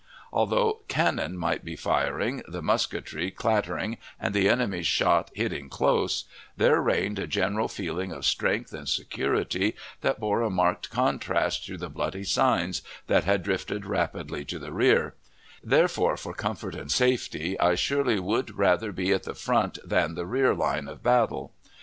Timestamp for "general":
7.27-7.67